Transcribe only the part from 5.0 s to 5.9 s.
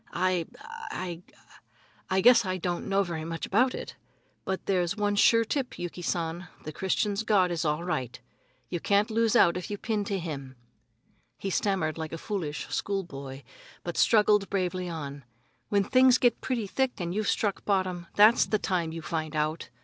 sure tip,